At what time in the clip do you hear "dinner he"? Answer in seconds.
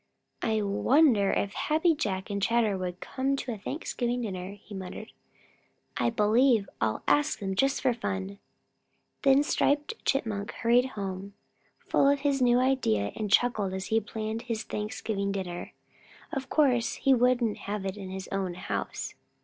4.23-4.73